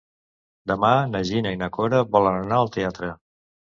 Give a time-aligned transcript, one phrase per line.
[0.71, 3.13] Demà na Gina i na Cora volen anar al teatre.